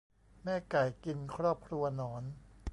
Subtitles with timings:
[0.43, 2.23] แม่ไก่กินครอบครัวหนอน